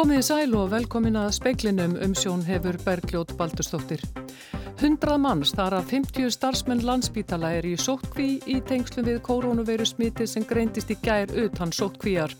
[0.00, 4.00] Komiði sæl og velkomin að speiklinum um sjón hefur Bergljót Baldurstóttir.
[4.78, 10.24] 100 manns, þar að 50 starfsmenn landsbítala er í sóttkví í tengslum við koronaviru smiti
[10.24, 12.32] sem greindist í gær utan sóttkvíjar.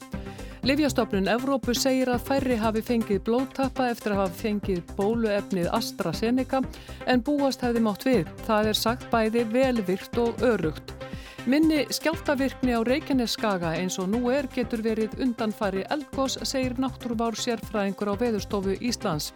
[0.65, 6.63] Livjastofnun Evrópu segir að færri hafi fengið blóttappa eftir að hafa fengið bóluefnið AstraZeneca
[7.05, 8.25] en búast hefði mátt við.
[8.49, 11.00] Það er sagt bæði velvirt og örugt.
[11.49, 18.11] Minni skjáltavirkni á Reykjaneskaga eins og nú er getur verið undanfari eldgós, segir náttúruvár sérfræðingur
[18.13, 19.31] á veðurstofu Íslands.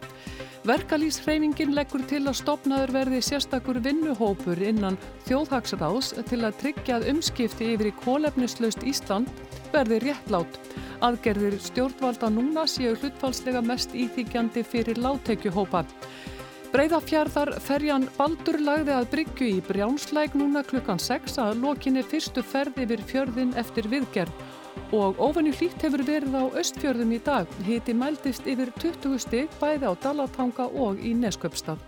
[0.69, 5.01] Verkalýshreyfingin leggur til að stopnaður verði sérstakur vinnuhópur innan
[5.31, 9.33] þjóðhagsráðs til að tryggja að umskipti yfir í kólefnislaust Ísland
[9.73, 10.61] verði réttlátt.
[11.01, 15.87] Aðgerðir stjórnvalda núna séu hlutfalslega mest íþykjandi fyrir láttekjuhópa.
[16.75, 22.81] Breiðafjörðar ferjan Baldur lagði að bryggju í Brjánslæk núna klukkan 6 að lokinni fyrstu ferð
[22.83, 27.55] yfir fjörðin eftir viðgerð og ofan í hlýtt hefur verið á östfjörðum í dag.
[27.63, 31.79] Hiti mældist yfir 20 stygg bæði á Dalatanga og í Nesköpstað.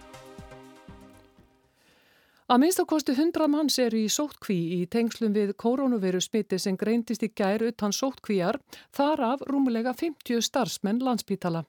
[2.46, 6.78] Að minnst á kosti 100 manns eru í sóttkví í tengslum við koronaviru smiti sem
[6.78, 8.62] greindist í gær utan sóttkvíjar,
[8.94, 11.66] þar af rúmulega 50 starfsmenn landsbítala.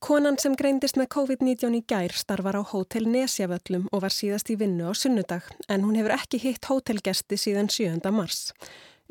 [0.00, 4.54] Konan sem greindist með COVID-19 í gær starfar á hótel Nesjavöllum og var síðast í
[4.56, 8.00] vinnu á sunnudag en hún hefur ekki hitt hótelgesti síðan 7.
[8.08, 8.54] mars.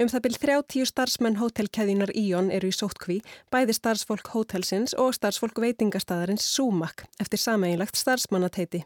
[0.02, 3.20] Um það byrj 30 starfsmenn hótelkeðinar Íon eru í sóttkví,
[3.54, 8.82] bæði starfsfólk hótelsins og starfsfólk veitingastæðarins Súmak eftir sameinlagt starfsmannateiti.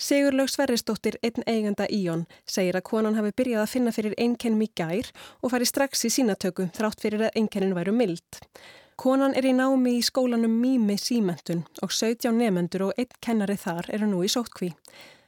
[0.00, 4.72] Sigurlaug Sverrisdóttir, einn eiganda Íon, segir að konan hafi byrjað að finna fyrir einkennum í
[4.72, 5.12] gær
[5.42, 8.40] og fari strax í sínatöku þrátt fyrir að einkennin væru mild.
[8.96, 13.90] Konan er í námi í skólanum Mými Símentun og 17 nefendur og einn kennari þar
[13.92, 14.70] eru nú í sótkví.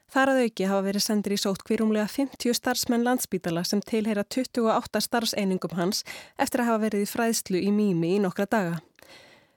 [0.08, 5.04] Þar að auki hafa verið sendir í sótkví rúmlega 50 starfsmenn landsbítala sem tilheyra 28
[5.04, 6.00] starfseiningum hans
[6.40, 8.80] eftir að hafa verið í fræðslu í Mými í nokkra daga.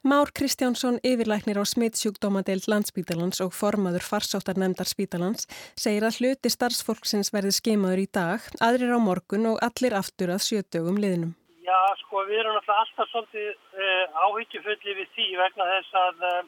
[0.04, 5.48] Már Kristjánsson, yfirlæknir á smittsjúkdómadeild landsbítalans og formaður farsáttar nefndar spítalans,
[5.78, 10.50] segir að hluti starfsfólksins verði skeimaður í dag, aðrir á morgun og allir aftur að
[10.50, 11.38] sjötögum liðnum.
[11.62, 16.40] Já, sko, við erum alltaf svolítið uh, áhyggjufulli við því vegna þess að uh,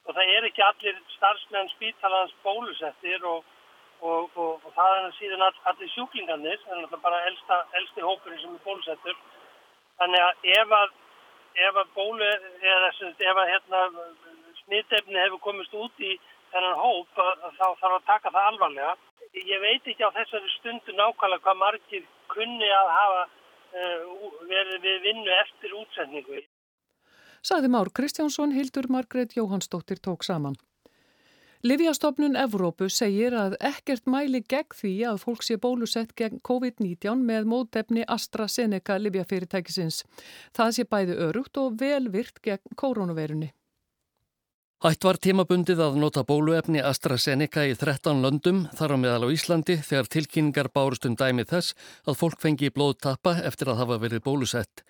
[0.00, 3.44] sko, það er ekki allir starfsmenn spítalans bólusettir og,
[4.00, 8.42] og, og, og það er síðan all, allir sjúklingarnir, það er bara elsta, elsti hópurinn
[8.42, 9.20] sem er bólusettur.
[10.02, 10.98] Þannig að ef að,
[11.68, 12.32] ef að bólu,
[12.72, 13.84] eða ef að hérna,
[14.64, 16.16] smittefni hefur komist út í
[16.50, 18.98] þennan hóp, þá þarf að taka það alvarlega.
[19.34, 23.24] Ég veit ekki á þessari stundu nákvæmlega hvað margir kunni að hafa
[23.74, 24.02] Eh,
[24.46, 26.44] verið við vinnu eftir útsendingu.
[27.44, 30.54] Saði Már Kristjánsson, Hildur Margret Jóhannsdóttir tók saman.
[31.64, 37.48] Livjastofnun Evrópu segir að ekkert mæli gegn því að fólk sé bólusett gegn COVID-19 með
[37.48, 40.02] mótefni AstraZeneca livjafyrirtækisins.
[40.52, 43.50] Það sé bæði örugt og velvirt gegn koronaveirunni.
[44.84, 49.78] Ætt var tímabundið að nota bóluefni AstraZeneca í 13 löndum þar á meðal á Íslandi
[49.80, 51.72] þegar tilkynningar bárust um dæmi þess
[52.04, 54.82] að fólk fengi blóðtappa eftir að hafa verið bólusett.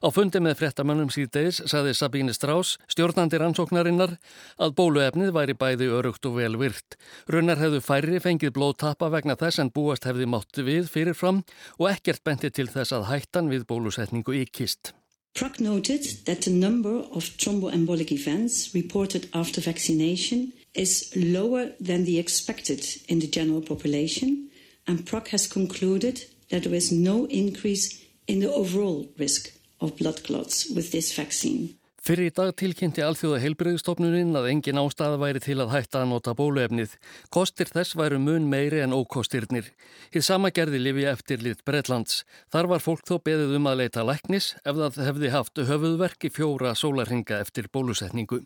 [0.00, 4.16] Á fundi með frettamannum síðdeis saði Sabine Strauss, stjórnandi rannsóknarinnar,
[4.56, 6.96] að bóluefnið væri bæði örugt og vel virt.
[7.28, 11.44] Runnar hefðu færri fengið blóðtappa vegna þess en búast hefði mátti við fyrirfram
[11.76, 14.94] og ekkert benti til þess að hættan við bólusetningu íkist.
[15.34, 22.18] Proc noted that the number of thromboembolic events reported after vaccination is lower than the
[22.18, 24.50] expected in the general population,
[24.86, 30.22] and Proc has concluded that there is no increase in the overall risk of blood
[30.22, 31.76] clots with this vaccine.
[32.02, 36.32] Fyrir í dag tilkynnti alþjóða heilbreyðstofnuninn að engin ástæða væri til að hætta að nota
[36.34, 36.96] bóluefnið.
[37.30, 39.68] Kostir þess væru mun meiri en ókostirnir.
[40.10, 42.24] Hið sama gerði lifi eftir lit Breitlands.
[42.50, 46.74] Þar var fólk þó beðið um að leita læknis ef það hefði haft höfuðverki fjóra
[46.74, 48.42] sólarhinga eftir bólusetningu.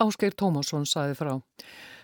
[0.00, 1.34] Ásgeir Tómasson saði frá.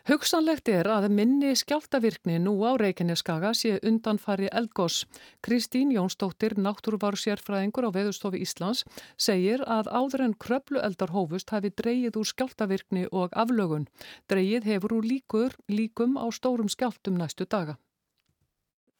[0.08, 5.02] Hugsanlegt er að minni skjáltavirkni nú á Reykjaneskaga sé undanfari eldgós.
[5.44, 8.86] Kristín Jónsdóttir, náttúruvar sérfræðingur á Veðurstofi Íslands,
[9.20, 13.84] segir að áður en kröplu eldar hófust hafi dreyið úr skjáltavirkni og aflögun.
[14.32, 17.76] Dreyið hefur úr líkur, líkum á stórum skjáltum næstu daga.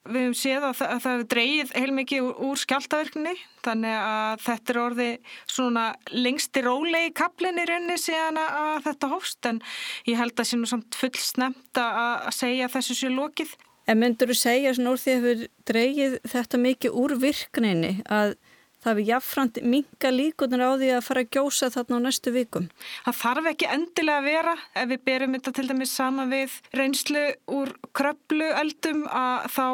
[0.09, 3.33] Við hefum séð að það, að það dreyið heilmikið úr, úr skjáltaverkni
[3.65, 5.07] þannig að þetta er orði
[5.45, 5.85] svona
[6.15, 9.61] lengsti rólegi kaplinni raunni síðan að þetta hófst en
[10.09, 13.53] ég held að það sé nú samt full snemt að segja þessu sér lokið.
[13.89, 18.35] En myndur þú segja svona úr því að við dreyið þetta mikið úr virkninni að
[18.83, 22.69] það við jáfnframt minga líkunar á því að fara að gjósa þarna á næstu vikum.
[23.05, 27.25] Það þarf ekki endilega að vera ef við berum þetta til dæmis saman við reynslu
[27.59, 29.65] úr kröplueldum að þá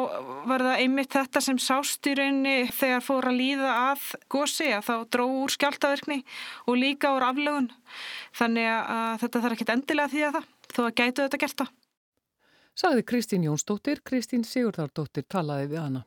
[0.50, 4.90] var það einmitt þetta sem sást í rauninni þegar fór að líða að gósi að
[4.90, 6.20] þá dró úr skjáltaverkni
[6.66, 7.70] og líka úr aflögun.
[8.36, 11.74] Þannig að þetta þarf ekki endilega því að það þó að gætu þetta gert það.
[12.76, 16.02] Sagði Kristín Jónsdóttir, Kristín Sigurðardóttir talaði við hana.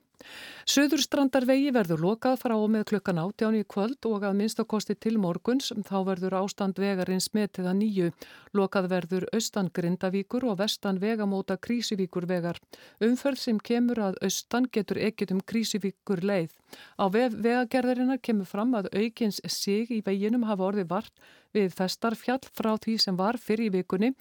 [0.69, 5.71] Suðurstrandarvegi verður lokað frá og með klukkan áttján í kvöld og að minnstakosti til morguns
[5.87, 8.09] þá verður ástand vegarins metið að nýju.
[8.53, 12.61] Lokað verður austan Grindavíkur og vestan vegamóta Krísivíkur vegar.
[13.01, 16.53] Umferð sem kemur að austan getur ekkit um Krísivíkur leið.
[17.01, 22.75] Á vegagerðarinnar kemur fram að aukins sig í veginum hafa orðið vart við festarfjall frá
[22.77, 24.11] því sem var fyrir í vikunni.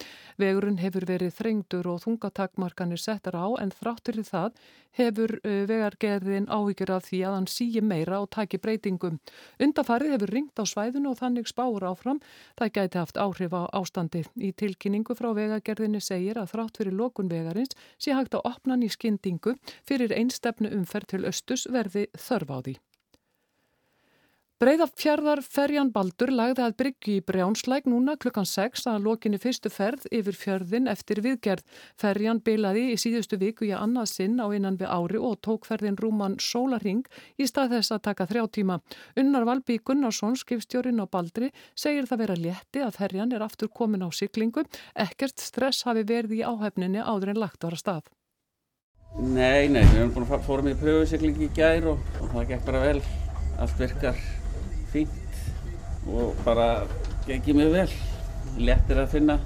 [0.41, 4.56] Vegurinn hefur verið þrengdur og þungatakmarkanir settar á en þráttur í það
[4.99, 5.35] hefur
[6.38, 9.19] vegargerðin áhyggjur af því að hann síi meira og taki breytingum.
[9.58, 12.20] Undafarið hefur ringt á svæðinu og þannig spáur áfram.
[12.56, 14.25] Það gæti haft áhrif á ástandi.
[14.37, 19.56] Í tilkynningu frá vegagerðinni segir að þrátt fyrir lokun vegarins sé hægt að opna skyndingu
[19.85, 22.79] fyrir einstefnu umferð til östus verði þörf á því.
[24.58, 30.08] Breiðafjörðar ferjan Baldur lagði að bryggju í Brjánslæk núna klukkan 6 að lokinni fyrstu ferð
[30.10, 31.62] yfir fjörðin eftir viðgerð.
[31.94, 35.94] Ferjan bilaði í síðustu viku í annað sinn á innan við ári og tók ferðin
[36.02, 37.06] rúman sólaring
[37.38, 38.81] í stað þess að taka þrjá tíma.
[39.22, 44.02] Unnar Valby Gunnarsson, skipstjórin á Baldri, segir það vera létti að ferjan er aftur komin
[44.02, 44.66] á syklingu.
[44.99, 48.10] Ekkert stress hafi verið í áhefninni áður en lagt ára stað.
[49.22, 52.69] Nei, nei, við erum búin að fóra með pröfusyklingi í gær og, og það gekk
[52.72, 53.06] bara vel.
[53.58, 54.19] Allt virkar
[54.93, 55.40] fínt
[56.08, 56.69] og bara
[57.26, 57.88] gengið mjög vel.
[58.58, 59.37] Lettir að finna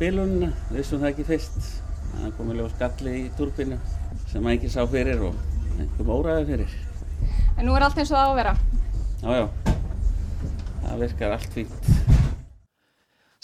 [0.00, 1.68] bilununa, vissum það ekki fyrst.
[2.16, 3.78] Það kom vel á skalli í turbinu
[4.30, 5.36] sem maður ekki sá fyrir og
[5.76, 6.76] einhverjum óræði fyrir.
[7.56, 8.54] En nú er allt eins og það á að vera?
[9.22, 9.46] Já, já.
[10.86, 11.92] Það virkar allt fínt.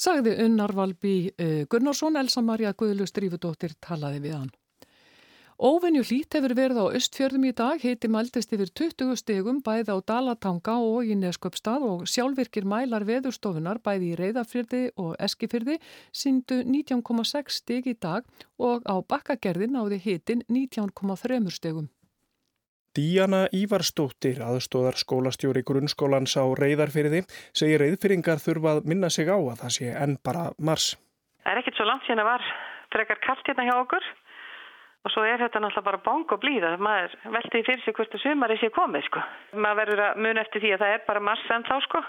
[0.02, 4.50] Sagði Unnar Valby uh, Gunnarsson, Elsa Maria Guðlust Rífudóttir talaði við hann.
[5.62, 10.02] Óvenju hlít hefur verið á östfjörðum í dag, heiti mæltist yfir 20 stegum bæði á
[10.02, 15.76] Dalatanga og í Nesköpstað og sjálfvirkir mælar veðurstofunar bæði í Reyðafyrði og Eskifyrði
[16.10, 18.26] síndu 19,6 steg í dag
[18.58, 21.86] og á bakkagerðin áði hitin 19,3 stegum.
[22.98, 27.22] Díana Ívarstóttir, aðstóðar skólastjóri grunnskólans á Reyðarfyrði,
[27.54, 30.96] segir reyðfyrringar þurfa að minna sig á að það sé enn bara mars.
[31.46, 32.50] Það er ekkert svo langt síðan að var
[32.92, 34.10] frekar kallt hérna hjá okkur
[35.02, 38.58] og svo er þetta náttúrulega bara bóng og blíða maður veldi fyrir sig hverstu sumari
[38.60, 39.22] sé komið sko.
[39.54, 42.02] maður verður að mun eftir því að það er bara mars en þá sko.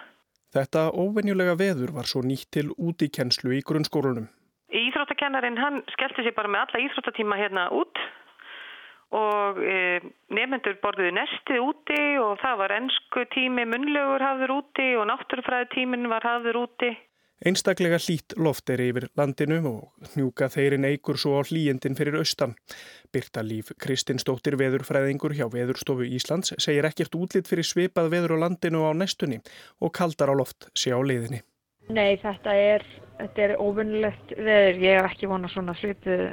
[0.53, 4.29] Þetta óvenjulega veður var svo nýtt til útíkennslu í grunnskólunum
[4.73, 7.99] Íþróttakennarin hann skellti sér bara með alla íþróttatíma hérna út
[9.13, 10.01] og e,
[10.33, 16.09] nefnendur borðuði nesti úti og það var ennsku tími munlegur hafður úti og náttúrufræði tímin
[16.09, 16.89] var hafður úti
[17.43, 22.53] Einstaklega hlýtt loft er yfir landinu og hnjúka þeirinn eigur svo á hlýjendin fyrir austan.
[23.11, 28.85] Birta Líf Kristinsdóttir veðurfræðingur hjá Veðurstofu Íslands segir ekkert útlitt fyrir svipað veður á landinu
[28.87, 29.41] á nestunni
[29.83, 31.41] og kaldar á loft sé á liðinni.
[31.91, 32.87] Nei, þetta er,
[33.19, 34.79] er óvinnulegt veður.
[34.79, 36.25] Ég hef ekki vonað svona svipið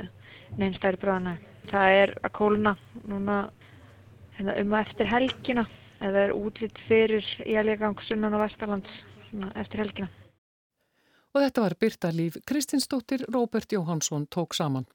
[0.62, 1.34] neinstæri bráðana.
[1.74, 3.40] Það er að kóluna núna
[4.38, 5.66] hérna, um að eftir helgina
[5.98, 8.98] eða er útlitt fyrir jæljagang sunnan og vestarlands
[9.58, 10.14] eftir helgina
[11.34, 14.86] og þetta var Birta Líf Kristinsdóttir, Róbert Jóhansson tók saman.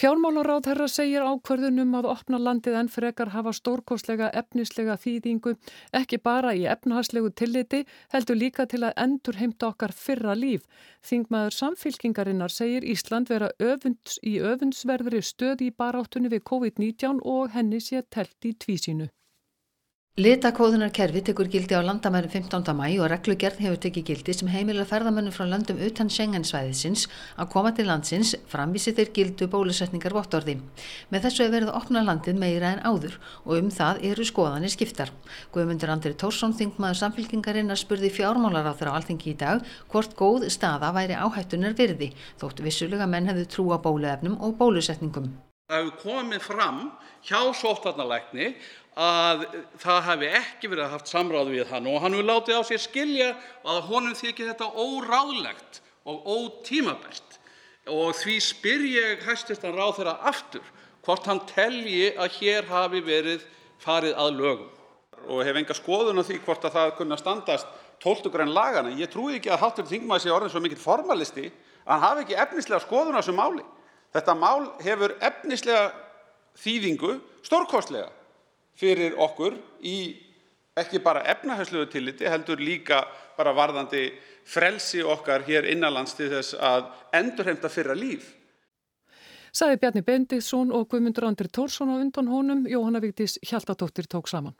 [0.00, 5.52] Fjármálaráð herra segir ákverðunum að opna landið en frekar hafa stórkostlega efnislega þýðingu
[6.00, 7.82] ekki bara í efnahagslegu tilliti
[8.14, 10.64] heldur líka til að endur heimta okkar fyrra líf.
[11.04, 17.84] Þingmaður samfylkingarinnar segir Ísland vera öfunds í öfundsverðri stöð í baráttunni við COVID-19 og henni
[17.84, 19.12] sé telt í tvísínu.
[20.18, 22.72] Litakóðunarkerfi tekur gildi á landamærum 15.
[22.74, 27.04] mæ og reglugerð hefur tekið gildi sem heimilar ferðamönnum frá löndum utan Schengensvæðisins
[27.38, 30.56] að koma til landsins framvísi þeir gildu bólusetningar vottorði.
[31.14, 34.74] Með þessu er verið að opna landið meira en áður og um það eru skoðanir
[34.74, 35.12] skiptar.
[35.54, 39.62] Guðmundur Andri Tórsson, þingmaður samfélkingarinn að spurði fjármálar á þeirra alþengi í dag
[39.94, 42.10] hvort góð staða væri áhættunar virði,
[42.42, 45.30] þótt vissulega menn hefðu trú á bóluefnum og bólusetningum.
[45.70, 46.78] Það hefur komið fram
[47.22, 48.46] hjá sóttvarnalækni
[48.98, 49.44] að
[49.78, 53.28] það hefði ekki verið haft samráð við hann og hann hefur látið á sér skilja
[53.62, 55.80] að honum þykir þetta óráðlegt
[56.10, 57.38] og ótímabært
[57.90, 60.66] og því spyr ég hæstvirtan ráðherra aftur
[61.06, 63.46] hvort hann telji að hér hafi verið
[63.80, 64.68] farið að lögum
[65.28, 67.66] og hef enga skoðun á því hvort að það kunna standast
[68.00, 68.92] 12 græn lagana.
[68.96, 72.38] Ég trúi ekki að háttur þingmaði sé orðin svo mikill formalisti að hann hafi ekki
[72.40, 73.64] efnislega skoðun á þessu máli.
[74.16, 75.90] Þetta mál hefur efnislega
[76.60, 78.08] þýðingu stórkostlega
[78.80, 79.98] fyrir okkur í
[80.80, 83.02] ekki bara efnahagslegu tilliti heldur líka
[83.36, 84.08] bara varðandi
[84.48, 86.88] frelsi okkar hér innanlands til þess að
[87.20, 88.32] endurheimta fyrra líf.
[89.52, 94.54] Saði Bjarni Bendisson og Guðmundur Andri Tórsson á undan honum, Jóhanna Víktis Hjaltadóttir tók saman.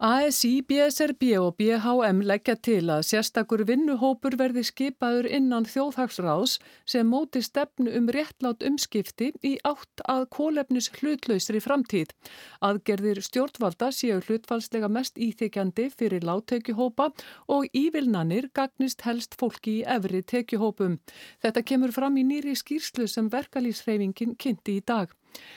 [0.00, 6.54] ASI, BSRB og BHM leggja til að sérstakur vinnuhópur verði skipaður innan þjóðhagsráðs
[6.88, 12.16] sem móti stefnu um réttlátt umskipti í átt að kólefnis hlutlausri framtíð.
[12.64, 17.10] Aðgerðir stjórnvalda séu hlutfalslega mest íþykjandi fyrir láttekjuhópa
[17.52, 20.96] og ívilnanir gagnist helst fólki í efri tekjuhópum.
[21.44, 25.12] Þetta kemur fram í nýri skýrslu sem verkalýsreifingin kynnti í dag.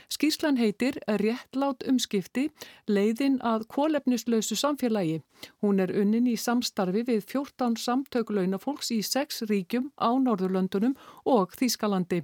[0.10, 2.50] Skýrslan heitir Réttlát umskipti,
[2.88, 5.22] leiðin að kólefnislausu samfélagi.
[5.62, 12.24] Hún er unnin í samstarfi við 14 samtökulaunafólks í 6 ríkjum á Norðurlöndunum og Þýskalandi.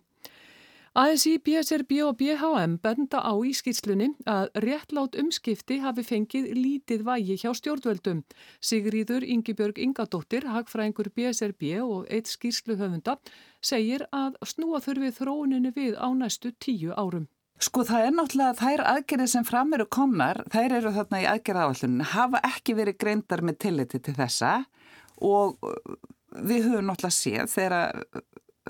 [1.00, 7.38] ASI, BSRB og BHM benda á í skýrslunni að réttlát umskipti hafi fengið lítið vægi
[7.44, 8.24] hjá stjórnvöldum.
[8.60, 13.20] Sigriður Ingibjörg Ingadóttir, hagfræðingur BSRB og eitt skýrsluhöfunda,
[13.62, 17.30] segir að snúa þurfið þróuninu við á næstu tíu árum.
[17.60, 22.06] Sko það er náttúrulega þær aðgerðir sem fram eru komnar, þær eru þarna í aðgerðaáalluninu,
[22.14, 24.52] hafa ekki verið greindar með tilliti til þessa
[25.28, 25.58] og
[26.32, 28.06] við höfum náttúrulega séð þegar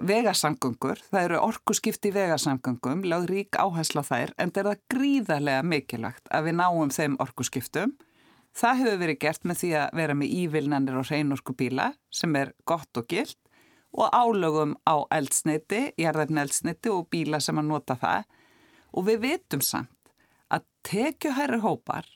[0.10, 6.32] vegasamgöngur, það eru orkuskipti vegasamgöngum, lög rík áhersla þær, en það er það gríðarlega mikilvægt
[6.32, 7.94] að við náum þeim orkuskiptum.
[8.60, 12.98] Það hefur verið gert með því að vera með ívilnanir og hreinorkubíla sem er gott
[12.98, 13.38] og gilt
[13.94, 18.26] og álögum á eldsneiti, jarðarni eldsneiti og bíla sem að nota það
[18.94, 20.14] og við vitum samt
[20.50, 22.08] að tekjuhæri hópar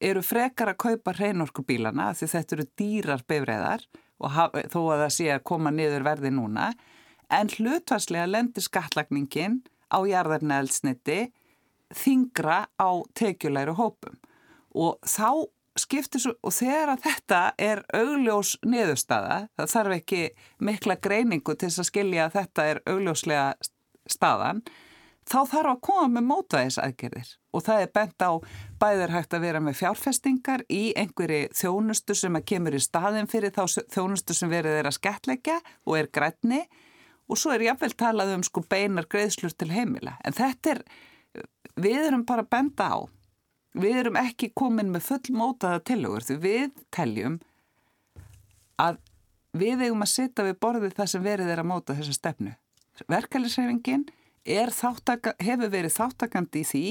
[0.00, 3.84] eru frekar að kaupa hreinorkubílana því þetta eru dýrar befriðar
[4.20, 6.70] og hafa, þó að það sé að koma niður verði núna
[7.30, 9.60] en hlutvarslega lendir skattlagningin
[9.90, 11.20] á jarðarneðelsniti
[11.90, 14.18] þingra á tekjulæru hópum.
[14.70, 20.22] Og þá skiptir svo og þegar að þetta er augljós niðurstaða það þarf ekki
[20.66, 23.44] mikla greiningu til þess að skilja að þetta er augljóslega
[24.10, 24.62] staðan
[25.28, 28.32] þá þarf að koma með mótvæðisaðgerðir og það er bent á
[28.80, 33.54] bæðir hægt að vera með fjárfestingar í einhverju þjónustu sem að kemur í staðin fyrir
[33.54, 36.62] þá þjónustu sem verið er að skettleggja og er grætni
[37.30, 40.16] og svo er jáfnvel talað um sko beinar greiðslur til heimila.
[40.26, 40.82] En þetta er,
[41.78, 42.98] við erum bara benda á,
[43.78, 47.38] við erum ekki komin með full mótaða tilögur því við teljum
[48.80, 48.98] að
[49.54, 52.54] við eigum að sitja við borðið það sem verið er að móta þessa stefnu.
[53.10, 54.08] Verkefælisreifingin
[54.46, 56.84] þáttaka, hefur verið þáttakandi í því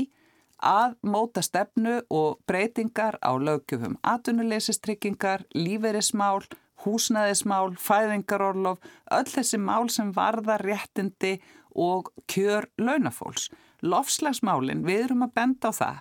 [0.60, 6.44] að móta stefnu og breytingar á lögjöfum atvinnuleisistryggingar, líferismál,
[6.84, 8.80] húsnæðismál, fæðingarorlof,
[9.12, 11.40] öll þessi mál sem varða réttindi
[11.76, 13.50] og kjör launafólks.
[13.82, 16.00] Lofslagsmálinn, við erum að benda á það.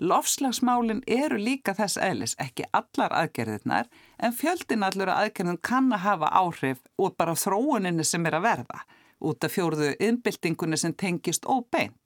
[0.00, 3.86] Lofslagsmálinn eru líka þess eðlis, ekki allar aðgerðirnar,
[4.18, 8.80] en fjöldin allur aðgerðin kann að hafa áhrif og bara þróuninni sem er að verða
[9.20, 11.96] út af fjóruðu innbyltingunni sem tengist óbeint.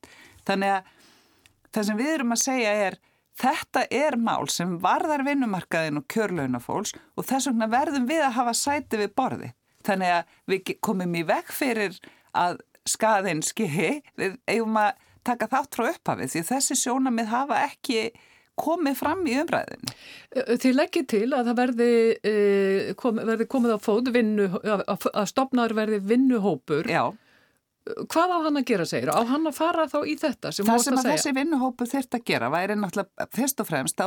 [0.46, 0.92] Þannig að
[1.74, 2.98] það sem við erum að segja er
[3.40, 8.54] þetta er mál sem varðar vinnumarkaðin og kjörlaunafólks og þess vegna verðum við að hafa
[8.58, 9.50] sæti við borði.
[9.84, 11.98] Þannig að við komum í vekk fyrir
[12.34, 14.92] að skaðin skihi, við eigum að
[15.24, 18.00] taka þátt frá upphafið því þessi sjónamið hafa ekki
[18.60, 19.94] komið fram í umræðinu.
[20.62, 21.90] Þið leggir til að það verði,
[23.00, 26.90] kom, verði komið á fóð vinnu, að stopnar verði vinnuhópur.
[26.90, 27.08] Já.
[27.84, 29.10] Hvað á hann að gera, segir?
[29.12, 32.16] Á hann að fara þá í þetta sem Það sem að, að þessi vinnuhópur þurft
[32.16, 34.06] að gera væri náttúrulega fyrst og fremst þá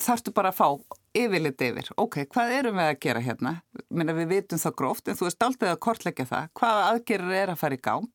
[0.00, 0.68] þarftu bara að fá
[1.20, 1.90] yfirlit yfir.
[2.00, 3.54] Ok, hvað erum við að gera hérna?
[3.92, 6.50] Minna við vitum það gróft en þú erst aldrei að kortleggja það.
[6.60, 8.08] Hvaða aðgerir er að fara í gang?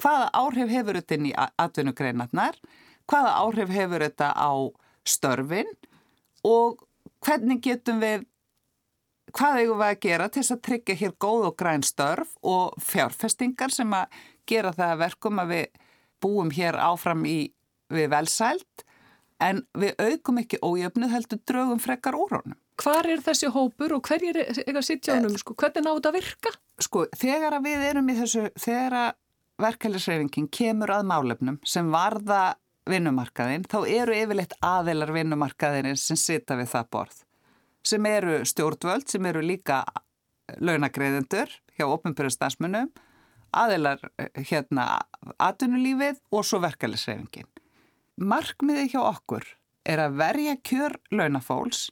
[0.00, 2.58] Hvaða áhrif hefur þetta inn í atvinnugreinarnar?
[3.10, 4.50] Hvaða áhrif hefur þetta á
[5.06, 5.70] störfin
[6.46, 6.82] og
[7.24, 8.26] hvernig getum við,
[9.34, 12.76] hvað eigum við að gera til þess að tryggja hér góð og græn störf og
[12.82, 15.80] fjárfestingar sem að gera það verkum að við
[16.22, 17.38] búum hér áfram í
[17.92, 18.86] við velsælt
[19.42, 22.56] en við aukum ekki ójöfnuð heldur draugum frekar úr honum.
[22.80, 26.52] Hvar er þessi hópur og hverjir er eitthvað sittjónum, sko, hvernig náðu þetta að virka?
[26.84, 29.10] Sko, þegar að við erum í þessu, þegar að
[29.64, 32.40] verkefælisreifingin kemur að málefnum sem varða
[32.90, 37.18] vinnumarkaðin, þá eru yfirleitt aðeilar vinnumarkaðinir sem sita við það borð.
[37.86, 39.82] Sem eru stjórnvöld, sem eru líka
[40.62, 42.90] launagreðendur hjá ofnbjörðu stafsmunum,
[43.56, 44.02] aðeilar
[44.36, 44.86] hérna
[45.42, 47.48] atunulífið og svo verkefælisreifingin.
[48.16, 49.46] Markmiði hjá okkur
[49.86, 51.88] er að verja kjör launafóls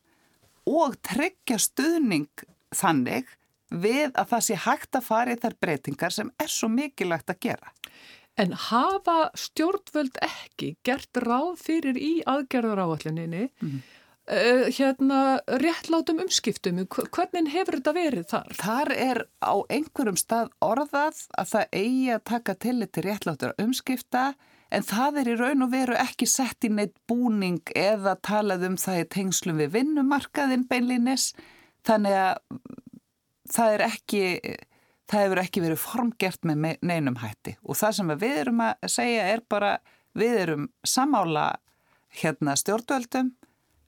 [0.68, 2.30] og tryggja stuðning
[2.74, 3.28] þannig
[3.74, 7.40] við að það sé hægt að fara í þær breytingar sem er svo mikilvægt að
[7.48, 7.72] gera.
[8.40, 13.76] En hafa stjórnvöld ekki gert ráð fyrir í aðgerðaráalluninni mm.
[14.26, 15.20] uh, hérna
[15.62, 16.80] réttlátum umskiptum?
[16.88, 18.56] Hvernig hefur þetta verið þar?
[18.58, 24.26] Þar er á einhverjum stað orðað að það eigi að taka til þetta réttlátur umskipta
[24.74, 28.78] en það er í raun og veru ekki sett í neitt búning eða talað um
[28.80, 31.30] það í tengslum við vinnumarkaðin beinlinis
[31.86, 32.62] þannig að
[33.54, 34.24] það er ekki
[35.10, 37.56] það hefur ekki verið formgert með neinum hætti.
[37.62, 39.76] Og það sem við erum að segja er bara
[40.16, 41.46] við erum samála
[42.14, 43.32] hérna stjórnvöldum,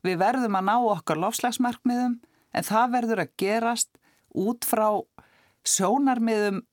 [0.06, 2.16] við verðum að ná okkar lofslagsmarkmiðum
[2.56, 3.92] en það verður að gerast
[4.36, 4.88] út frá
[5.66, 6.64] sjónarmiðum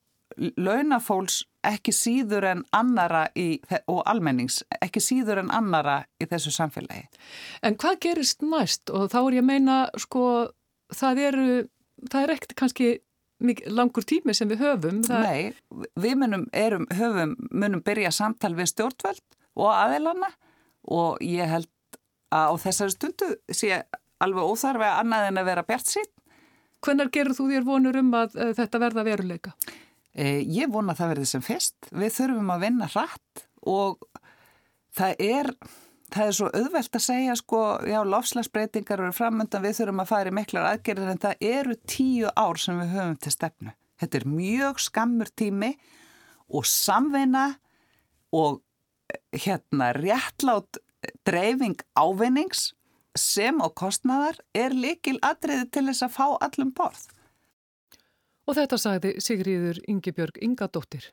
[0.58, 7.06] launafólks ekki síður en annara í, og almennings ekki síður en annara í þessu samfélagi.
[7.64, 8.90] En hvað gerist næst?
[8.90, 10.26] Og þá er ég að meina sko
[10.94, 11.48] það eru,
[12.10, 12.90] það er ekkert kannski
[13.72, 15.02] langur tími sem við höfum.
[15.08, 15.28] Það...
[15.28, 19.24] Nei, við munum, erum, höfum, munum byrja samtal við stjórnvöld
[19.60, 20.32] og aðeilana
[20.94, 21.70] og ég held
[22.34, 23.84] að á þessari stundu sé
[24.24, 26.10] alveg óþarfi að annað en að vera bjart sín.
[26.84, 29.54] Hvernig gerur þú þér vonur um að uh, þetta verða veruleika?
[30.14, 31.78] Eh, ég vona að það verði sem fyrst.
[31.92, 34.04] Við þurfum að vinna hratt og
[34.94, 35.52] það er
[36.14, 40.32] það er svo auðvelt að segja sko, já, lofslagsbreytingar eru framöndan, við þurfum að fara
[40.32, 43.74] í miklar aðgerðir en það eru tíu ár sem við höfum til stefnu.
[44.02, 45.72] Þetta er mjög skammur tími
[46.54, 47.46] og samveina
[48.34, 48.62] og
[49.34, 50.82] hérna réttlátt
[51.28, 52.72] dreifing ávinnings
[53.20, 57.06] sem á kostnaðar er likil atriði til þess að fá allum borð.
[58.50, 61.12] Og þetta sagði Sigriður Yngibjörg Ingadóttir.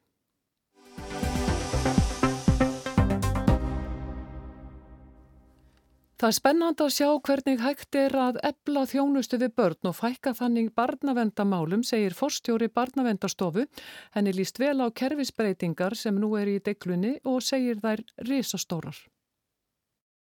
[6.21, 10.35] Það er spennand að sjá hvernig hægt er að ebla þjónustu við börn og fækka
[10.37, 13.65] þannig barnavendamálum, segir forstjóri barnavendastofu.
[14.13, 19.01] Henni líst vel á kerfisbreytingar sem nú er í deglunni og segir þær risastórar.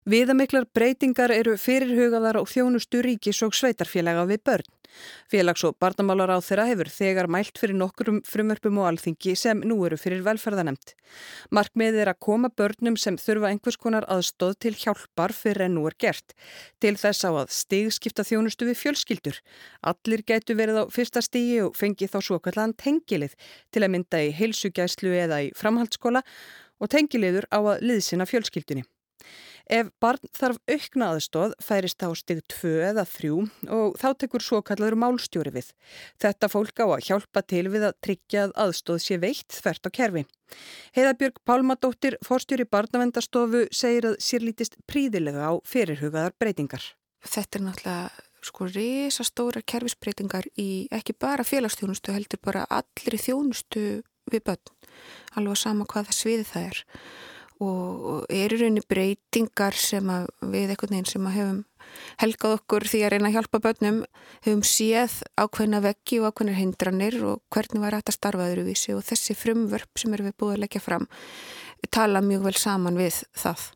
[0.05, 4.69] Viðamiklar breytingar eru fyrirhugaðar á þjónustu ríkis og sveitarfélaga við börn.
[5.31, 9.79] Félags- og barnamálar á þeirra hefur þegar mælt fyrir nokkurum frumörpum og alþingi sem nú
[9.85, 10.95] eru fyrir velferðanemt.
[11.51, 15.85] Markmið er að koma börnum sem þurfa einhvers konar aðstóð til hjálpar fyrir en nú
[15.87, 16.33] er gert.
[16.79, 19.39] Til þess á að stigskipta þjónustu við fjölskyldur.
[19.83, 23.37] Allir getur verið á fyrsta stigi og fengi þá svo kallan tengilið
[23.71, 26.23] til að mynda í heilsugæslu eða í framhaldsskóla
[26.77, 28.85] og tengiliður á að liðsina fjölskyldunni.
[29.67, 33.31] Ef barn þarf aukna aðstóð færist á stig 2 eða 3
[33.75, 35.73] og þá tekur svo kallaður málstjóri við.
[36.23, 39.95] Þetta fólk á að hjálpa til við að tryggja að aðstóð sé veitt þvert á
[39.99, 40.23] kerfi.
[40.95, 46.93] Heiðabjörg Pálmadóttir, forstjóri barnavendastofu, segir að sér lítist príðilega á fyrirhugaðar breytingar.
[47.27, 53.87] Þetta er náttúrulega sko risastóra kerfisbreytingar í ekki bara félagsþjónustu heldur bara allir þjónustu
[54.31, 54.71] við börn,
[55.39, 56.81] alveg sama hvaða sviði það er
[57.63, 60.09] og eru rauninni breytingar sem
[60.41, 61.63] við eitthvað neins sem hefum
[62.21, 64.01] helgað okkur því að reyna að hjálpa börnum
[64.45, 69.05] hefum séð ákveðna veggi og ákveðna hindranir og hvernig var þetta starfaður í vísi og
[69.07, 71.07] þessi frumvörp sem erum við búið að leggja fram
[71.91, 73.71] tala mjög vel saman við það.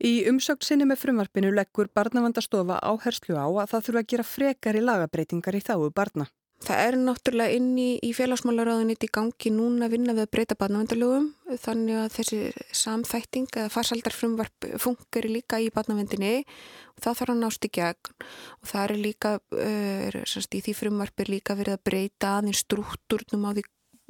[0.00, 4.84] Í umsöksinni með frumvarpinu leggur barnavandastofa áherslu á að það þurfa að gera frekar í
[4.84, 6.26] lagabreitingar í þáu barna.
[6.60, 10.56] Það er náttúrulega inn í, í félagsmálaráðunit í gangi núna að vinna við að breyta
[10.60, 11.30] barnavendalögum
[11.62, 12.40] þannig að þessi
[12.76, 18.12] samþætting eða farsaldarfrumvarp funkar líka í barnavendinni og það þarf að nást í gegn.
[18.60, 22.60] Og það er líka, er, semst, í því frumvarp er líka verið að breyta aðeins
[22.66, 23.64] struktúrnum á því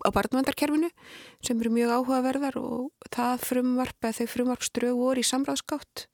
[0.04, 0.90] á barnavendarkerfinu
[1.44, 6.06] sem eru mjög áhugaverðar og það frumvarp eða þau frumvarpströg voru í samráðskátt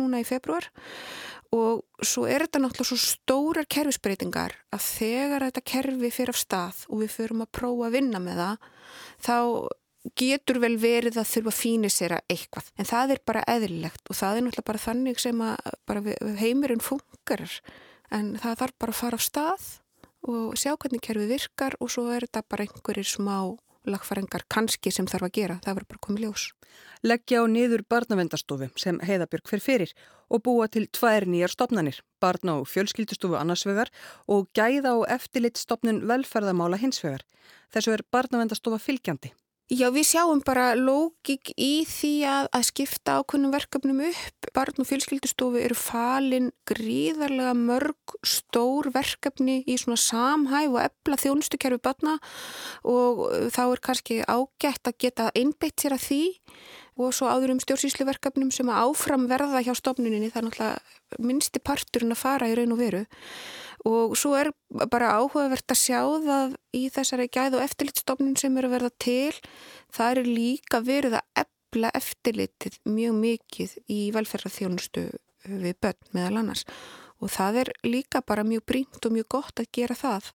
[0.00, 0.70] núna í februar
[1.54, 6.84] og svo er þetta náttúrulega svo stórar kerfisbreytingar að þegar þetta kerfi fyrir af stað
[6.88, 8.68] og við förum að prófa að vinna með það
[9.28, 9.38] þá
[10.18, 12.66] getur vel verið að þurfa að fýni sér að eitthvað.
[12.76, 16.10] En það er bara eðlilegt og það er náttúrulega bara þannig sem að
[16.42, 17.46] heimurinn funkar
[18.12, 19.70] en það þarf bara að fara af stað
[20.24, 23.36] og sjá hvernig kerfi virkar og svo er þetta bara einhverjir smá
[23.84, 26.44] lagfæringar kannski sem þarf að gera, það verður bara komið ljós.
[27.04, 29.94] Leggja á niður barnavendastofu sem heiðabjörg fyrir fyrir
[30.32, 33.92] og búa til tvær nýjar stopnanir, barna og fjölskyldustofu annarsvegar
[34.26, 37.26] og gæða og eftirlit stopnun velferðamála hinsvegar.
[37.74, 39.34] Þessu er barnavendastofa fylgjandi.
[39.72, 44.48] Já, við sjáum bara lógik í því að, að skipta ákveðnum verkefnum upp.
[44.52, 51.80] Barn og fjölskyldustofu eru falin gríðarlega mörg stór verkefni í svona samhæf og ebla þjónustukerfi
[51.80, 52.18] barna
[52.84, 53.24] og
[53.56, 56.22] þá er kannski ágætt að geta einbeitt sér að því
[57.00, 61.64] og svo áður um stjórnsýsluverkefnum sem að áfram verða hjá stofnuninni það er náttúrulega minnsti
[61.64, 63.06] parturinn að fara í raun og veru
[63.84, 64.50] og svo er
[64.90, 69.34] bara áhugavert að sjá það í þessari gæð og eftirlitstofnun sem eru verða til.
[69.92, 75.08] Það er líka verið að ebla eftirlitið mjög mikið í velferðarþjónustu
[75.44, 76.64] við börn meðal annars.
[77.20, 80.32] Og það er líka bara mjög brínt og mjög gott að gera það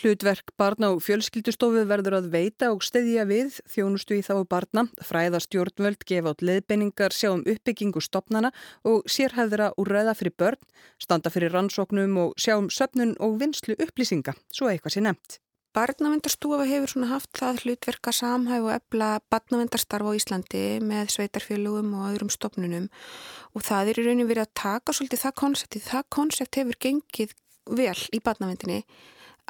[0.00, 5.42] Hlutverk barna og fjölskyldustofu verður að veita og stedja við þjónustu í þá barna, fræða
[5.44, 8.50] stjórnvöld, gefa át leðbenningar, sjá um uppbyggingu stopnana
[8.82, 10.60] og sérhæðra úr ræða fyrir börn,
[10.98, 15.40] standa fyrir rannsóknum og sjá um söpnun og vinslu upplýsinga, svo eitthvað sé nefnt.
[15.74, 22.12] Barnavendarstofa hefur svona haft það hlutverka samhæf og ebla barnavendarstarf á Íslandi með sveitarfélugum og
[22.12, 22.86] öðrum stopnunum
[23.58, 25.82] og það er í raunin verið að taka svolítið það koncepti.
[25.82, 27.34] Það koncept hefur gengið
[27.74, 28.84] vel í barnavendinni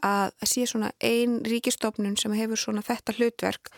[0.02, 3.70] að það sé svona ein ríkistofnun sem hefur svona þetta hlutverk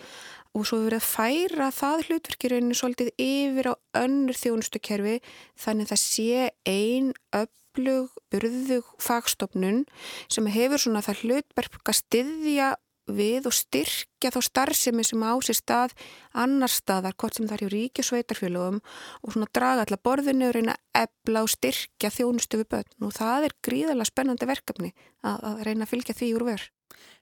[0.57, 5.18] og svo verið að færa það hlutverkirinu svolítið yfir á önnur þjónustukerfi
[5.61, 9.85] þannig að það sé ein öflug, burðug fagstofnun
[10.33, 12.70] sem hefur svona það hlutverk að styðja
[13.07, 15.95] við og styrkja þá starfsemi sem á sér stað
[16.35, 20.77] annar staðar, hvort sem það er í ríki og svona draga allar borðinu og reyna
[20.95, 25.87] ebla og styrkja þjónustu við börn og það er gríðarlega spennandi verkefni að, að reyna
[25.87, 26.73] að fylgja því úr verð.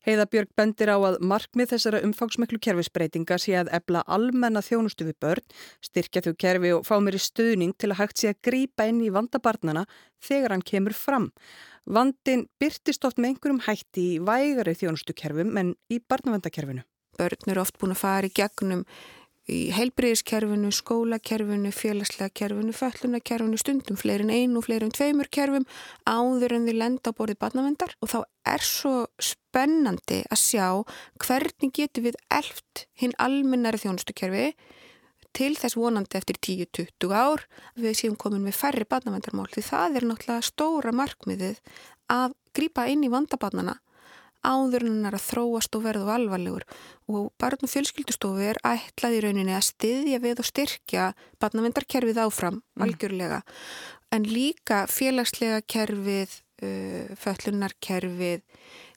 [0.05, 5.55] Heiðabjörg bendir á að markmið þessara umfangsmeklu kerfisbreytinga sé að ebla almenna þjónustu við börn,
[5.81, 9.01] styrkja þau kerfi og fá mér í stuðning til að hægt sé að grýpa inn
[9.01, 9.87] í vandabarnana
[10.25, 11.31] þegar hann kemur fram.
[11.85, 16.85] Vandin byrtist oft með einhverjum hætti í vægari þjónustukerfum en í barnavendakerfinu.
[17.18, 18.87] Börn eru oft búin að fara í gegnum
[19.44, 25.66] í heilbriðiskerfinu, skólakerfinu, félagslega kerfinu, föllunarkerfinu, stundum fleirin einu fleirin tveimur kerfum
[26.09, 28.18] áður en því lenda á borðið barnavendar og þá
[28.55, 30.68] er svo spennandi að sjá
[31.20, 34.49] hvernig getur við elft hinn almennari þjónustukerfi
[35.35, 37.44] til þess vonandi eftir 10-20 ár
[37.79, 41.61] við séum komin með færri badnavendarmál því það er náttúrulega stóra markmiðið
[42.12, 43.79] að grýpa inn í vandabarnana
[44.44, 46.64] áður en að þróast og verðu alvarlegur
[47.09, 52.61] og barn og fjölskyldustofu er ætlað í rauninni að styðja við og styrkja badnavendarkerfið áfram
[52.61, 52.85] mm.
[52.85, 53.40] algjörlega
[54.14, 58.44] en líka félagslega kerfið, uh, föllunarkerfið,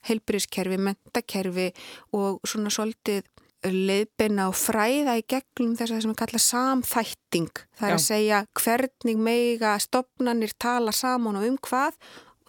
[0.08, 1.72] heilbrískerfið, mentakerfi
[2.16, 3.26] og svona svolítið
[3.74, 7.52] leiðbina og fræða í gegnum þess að sem við kalla samþætting.
[7.78, 7.98] Það er Já.
[7.98, 12.00] að segja hvernig meiga stopnarnir tala saman og um hvað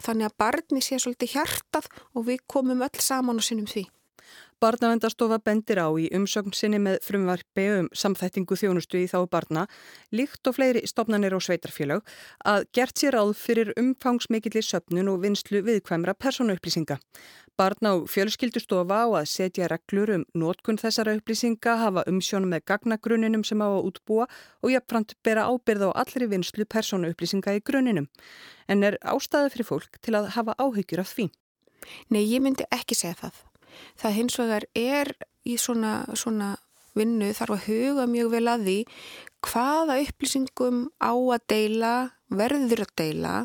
[0.03, 3.85] þannig að barni sé svolítið hjartað og við komum öll saman og sinnum því.
[4.59, 9.61] Barnavendastofa bendir á í umsögn sinni með frumvarpi um samþættingu þjónustu í þá barna,
[10.11, 12.03] líkt og fleiri stopnarnir og sveitarfélag,
[12.43, 16.99] að gert sér áð fyrir umfangsmikillir söpnun og vinslu viðkvæmra persónuupplýsinga.
[17.55, 23.47] Barna og fjölskyldustofa á að setja reglur um nótkunn þessara upplýsinga, hafa umsjónum með gagnagruninum
[23.47, 24.27] sem á að útbúa
[24.59, 28.11] og jafnframt bera ábyrð á allri vinslu persónuupplýsinga í gruninum.
[28.67, 31.31] En er ástæði fyrir fólk til að hafa áhyggjur af því?
[32.11, 33.45] Nei, ég myndi ekki segja það.
[33.99, 35.13] Það hins vegar er
[35.47, 36.55] í svona, svona
[36.97, 38.79] vinnu þarf að huga mjög vel að því
[39.45, 41.93] hvaða upplýsingum á að deila,
[42.27, 43.35] verður að deila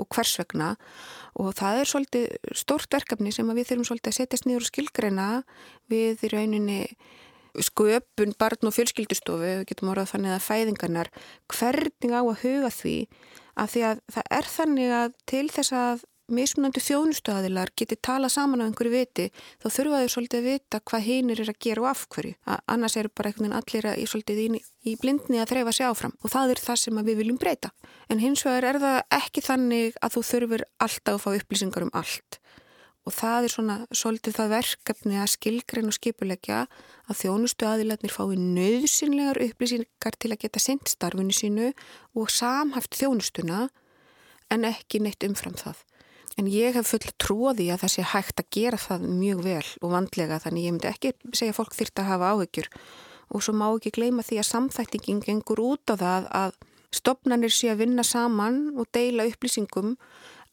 [0.00, 0.74] og hvers vegna.
[1.38, 5.28] Og það er svolítið stórt verkefni sem við þurfum svolítið að setjast nýður og skilgreina
[5.92, 6.80] við í rauninni
[7.60, 11.10] sköpun barn og fjölskyldustofu, við getum orðað þannig að fæðingarnar,
[11.52, 12.96] hvernig á að huga því?
[13.52, 18.62] Að því að það er þannig að til þess að mismunandi þjónustuðaðilar geti tala saman
[18.62, 19.28] á einhverju viti
[19.62, 22.34] þá þurfa þau svolítið að vita hvað hinnir er að gera og af hverju.
[22.46, 25.88] Að annars eru bara einhvern veginn allir að, svolítið í, í blindni að þreyfa sig
[25.88, 27.72] áfram og það er það sem við viljum breyta.
[28.08, 31.94] En hins vegar er það ekki þannig að þú þurfur alltaf að fá upplýsingar um
[32.02, 32.38] allt
[33.02, 36.58] og það er svona svolítið það verkefni að skilgrein og skipulegja
[37.10, 41.72] að þjónustuðaðilarnir fái nöðsynlegar upplýsingar til að geta sendt starfinu sínu
[42.14, 43.64] og samhaft þjónustuna
[44.52, 45.82] en ekki neitt umfram það.
[46.40, 49.92] En ég hef full tróði að það sé hægt að gera það mjög vel og
[49.92, 52.68] vandlega þannig ég myndi ekki segja fólk þýrt að hafa áhyggjur
[53.32, 56.56] og svo má ekki gleyma því að samþættingin gengur út á það að
[56.92, 59.96] stopnarnir sé að vinna saman og deila upplýsingum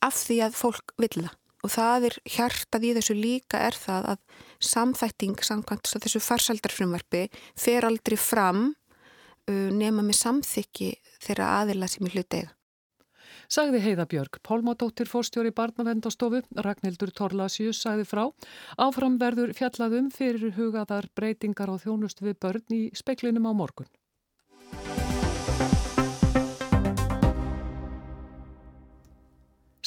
[0.03, 4.13] af því að fólk vil það og það er hjartað í þessu líka er það
[4.13, 7.25] að samþætting samkvæmt þessu farsaldarfrumverfi
[7.59, 12.53] fer aldrei fram uh, nema með samþykki þeirra aðila sem í hlut eiga.
[13.49, 18.27] Sagði Heiða Björg, Pálmadóttir fórstjóri barnavendastofu, Ragnhildur Torlasjus sagði frá.
[18.77, 23.89] Áfram verður fjallaðum fyrir hugaðar breytingar og þjónust við börn í speiklinum á morgun.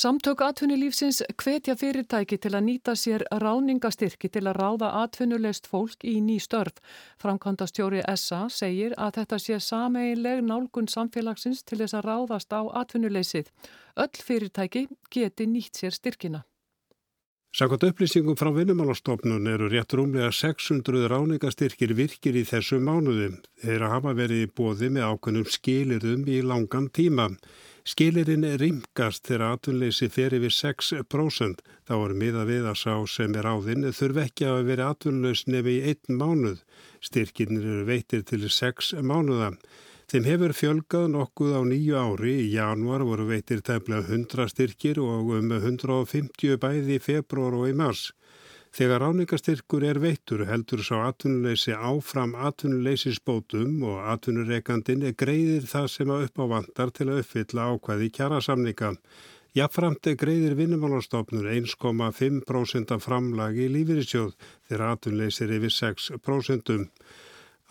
[0.03, 6.17] Samtök atvinnulífsins hvetja fyrirtæki til að nýta sér ráðningastyrki til að ráða atvinnulegst fólk í
[6.19, 6.81] ný störf.
[7.23, 12.67] Framkvæmda stjóri SA segir að þetta sé sameiginleg nálgun samfélagsins til þess að ráðast á
[12.83, 13.55] atvinnuleysið.
[14.03, 16.43] Öll fyrirtæki geti nýtt sér styrkina.
[17.55, 23.39] Samkvæmt upplýsingum frá vinnumálastofnun eru rétt rúmlega 600 ráningastyrkir virkir í þessu mánuðum.
[23.63, 27.29] Þeir hafa verið í bóði með ákveðnum skilirðum í langan tíma.
[27.83, 31.63] Skilirinn rimkast þegar atvinnleysi fer yfir 6%.
[31.89, 35.73] Þá er miða við að sá sem er áðinn þurf ekki að vera atvinnlaus nefn
[35.73, 36.61] í einn mánuð.
[37.03, 39.51] Styrkinir eru veitir til 6 mánuða.
[40.13, 42.37] Þeim hefur fjölgað nokkuð á nýju ári.
[42.45, 47.75] Í januar voru veitir tæmlega 100 styrkir og um 150 bæði í februar og í
[47.75, 48.13] mars.
[48.73, 56.13] Þegar ráningastyrkur er veittur heldur sá atvinnuleysi áfram atvinnuleysisbótum og atvinnureikandin er greiðir það sem
[56.15, 58.95] að upp á vandar til að uppfylla ákvæði kjærasamninga.
[59.53, 64.33] Jáfnframt er greiðir vinnumálastofnur 1,5% af framlagi í lífyrirsjóð
[64.71, 66.81] þegar atvinnuleysir yfir 6%.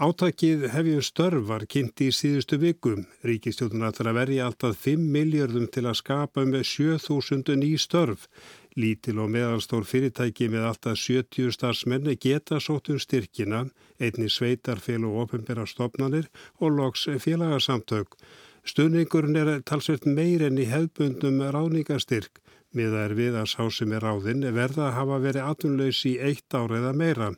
[0.01, 3.03] Átakið hefjum störf var kynnt í síðustu vikum.
[3.25, 8.29] Ríkistjóðun ætlar að verja alltaf 5 miljardum til að skapa með 7000 ný störf.
[8.79, 13.65] Lítil og meðalstór fyrirtæki með alltaf 70 starfsmenni geta sóttum styrkina,
[13.99, 16.29] einni sveitarfél og ofinbæra stopnanir
[16.59, 18.15] og loks félagarsamtök.
[18.63, 22.39] Stuningurinn er talsveit meir enn í hefbundum ráðningarstyrk.
[22.71, 26.55] Miða er við að sá sem er ráðinn verða að hafa verið atvinnlaus í eitt
[26.55, 27.29] ára eða meira.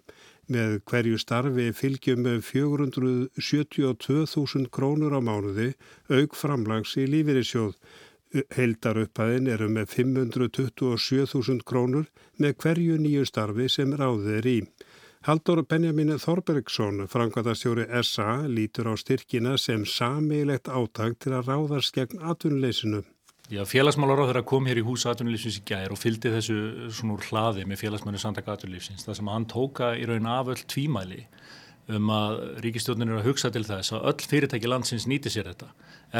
[0.54, 5.74] Með hverju starfi fylgjum með 472.000 krónur á mánuði
[6.12, 7.74] auk framlags í lífeyrissjóð.
[8.34, 12.08] Heldar upphæðin eru með 527.000 krónur
[12.42, 14.58] með hverju nýju starfi sem ráðið er í.
[15.24, 22.20] Haldur Benjamin Þorbergsson, frangvandastjóri SA, lítur á styrkina sem samilegt átag til að ráðast gegn
[22.20, 23.04] atvinnuleysinu.
[23.54, 26.58] Já, félagsmálar á þeirra kom hér í húsa atvinnulífsins í gær og fylgdi þessu
[26.96, 29.06] svona úr hlaði með félagsmannu samtaka atvinnulífsins.
[29.06, 31.26] Það sem hann tóka í raun af öll tvímæli
[31.92, 35.72] um að ríkistjórnir eru að hugsa til þess að öll fyrirtæki landsins nýti sér þetta.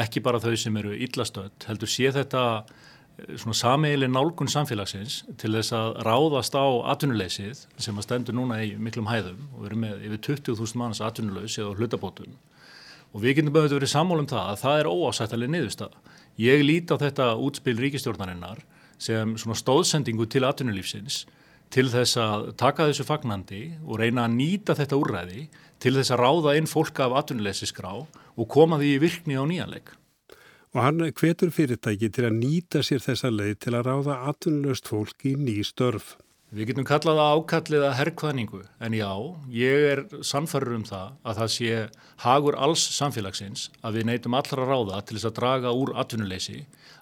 [0.04, 5.54] Ekki bara þau sem eru illastöld, heldur sé þetta eh, svona sameili nálgun samfélagsins til
[5.56, 10.04] þess að ráðast á atvinnuleysið sem að stendur núna í miklum hæðum og eru með
[10.10, 12.36] yfir 20.000 manns atvinnuleys eða hlutabótum.
[13.14, 15.96] Og við getum bæðið verið sammálum það að það er óásættalega niðurstað.
[16.42, 18.64] Ég líti á þetta útspil ríkistjórnarinnar
[18.98, 21.22] sem svona stóðsendingu til atvinnulífsins
[21.72, 25.46] til þess að taka þessu fagnandi og reyna að nýta þetta úrræði
[25.82, 29.94] til þess að ráða inn fólk af atvinnuleysisgrá og koma því í virkni á nýjanleik.
[30.74, 35.26] Og hann hvetur fyrirtæki til að nýta sér þessa leið til að ráða atvinnulöst fólk
[35.30, 36.16] í ný störf.
[36.54, 39.08] Við getum kallað það ákallið að herrkvæðningu en já,
[39.50, 41.78] ég er sannfarður um það að það sé
[42.22, 46.60] hagur alls samfélagsins að við neytum allra ráða til þess að draga úr atvinnuleysi.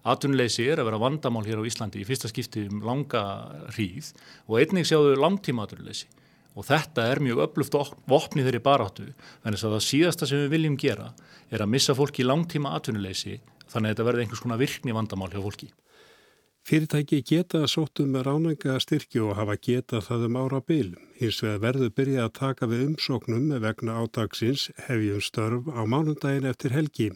[0.09, 3.27] Atvinnuleysi er að vera vandamál hér á Íslandi í fyrsta skipti um langa
[3.75, 4.15] hríð
[4.47, 6.09] og einnig sjáðu langtíma atvinnuleysi.
[6.57, 7.77] Og þetta er mjög öfluft
[8.09, 9.11] vopni þeirri baráttu,
[9.45, 11.13] þannig að það síðasta sem við viljum gera
[11.53, 13.37] er að missa fólki í langtíma atvinnuleysi
[13.69, 15.69] þannig að þetta verði einhvers konar virkni vandamál hjá fólki.
[16.63, 20.93] Fyrirtæki geta sóttum með ránanga styrkju og hafa geta það um ára byl.
[21.19, 26.71] Hins vegar verður byrja að taka við umsóknum vegna ádagsins hefjum störf á mánundagin eftir
[26.77, 27.09] helgi.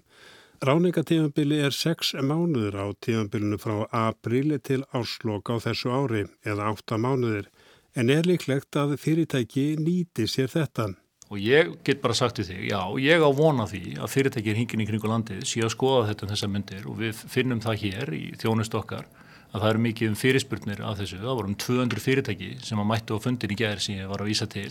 [0.66, 6.98] Ráningatífambili er sex mánuður á tífambilinu frá aprili til áslokk á þessu ári eða átta
[6.98, 7.46] mánuður
[7.94, 10.88] en er líklegt að fyrirtæki nýti sér þetta.
[11.30, 14.82] Og ég get bara sagt við þig, já, ég á vona því að fyrirtækir hingin
[14.82, 18.12] í kringu landið sé að skoða þetta um þessa myndir og við finnum það hér
[18.18, 19.06] í þjónust okkar
[19.52, 21.20] að það eru mikið um fyrirspurnir að þessu.
[21.22, 24.24] Það voru um 200 fyrirtæki sem að mættu á fundin í gerð sem ég var
[24.24, 24.70] að vísa til.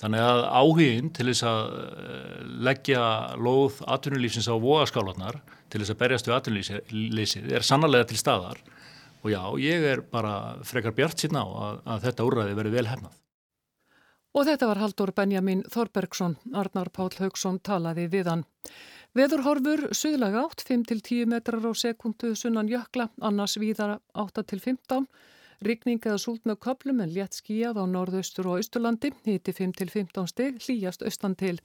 [0.00, 2.36] Þannig að áhugin til þess að eh,
[2.68, 3.02] leggja
[3.36, 8.62] lóð atvinnulífsins á vogaskálanar til þess að berjast við atvinnuleysið er sannarlega til staðar
[9.20, 12.86] og já, ég er bara frekar bjart síðan á að, að þetta úrræði verið vel
[12.88, 13.18] hefnað.
[14.30, 18.44] Og þetta var Haldur Benjamin Þorbergsson, Arnar Pál Haugsson talaði við hann.
[19.18, 25.08] Veðurhorfur suðlaga átt 5-10 metrar á sekundu sunnan jökla, annars víðar 8-15
[25.60, 30.56] Rikning eða súlt með köplum en létt skíjað á norðaustur og austurlandi, hiti 5-15 stig,
[30.64, 31.58] hlýjast austan til.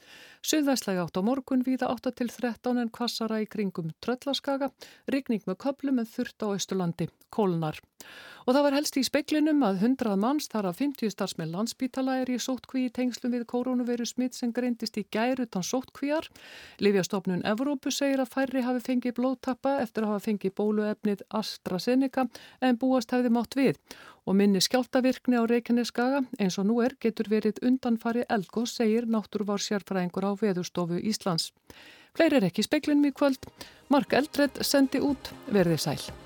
[0.43, 4.73] Suðvæslega átt á morgun, víða 8-13 en kvassara í kringum tröllaskaga,
[5.07, 7.79] rikning með köplum en þurft á austurlandi, kólnar.
[8.45, 12.19] Og það var helst í speiklinum að 100 manns þar að 50 starfs með landsbítala
[12.21, 16.27] er í sóttkví í tengslum við koronaviru smitt sem greindist í gæri utan sóttkvíjar.
[16.77, 22.27] Livjastofnun Evrópu segir að færri hafi fengið blóttappa eftir að hafa fengið bóluefnið AstraZeneca
[22.61, 23.81] en búast hefði mátt við
[24.25, 29.61] og minni skjáltavirkni á Reykjaneskaga eins og nú er getur verið undanfari elgós, segir náttúruvár
[29.61, 31.51] sérfræðingur á Veðurstofu Íslands.
[32.15, 33.49] Fleiri er ekki speklinum í kvöld.
[33.89, 36.24] Mark Eldred sendi út verðið sæl.